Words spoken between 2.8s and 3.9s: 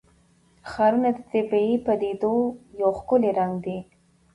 یو ښکلی رنګ دی.